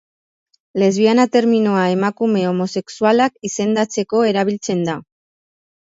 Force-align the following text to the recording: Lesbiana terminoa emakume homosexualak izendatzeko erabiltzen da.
Lesbiana 0.83 1.25
terminoa 1.35 1.83
emakume 1.97 2.43
homosexualak 2.53 3.39
izendatzeko 3.51 4.27
erabiltzen 4.31 4.83
da. 4.89 5.01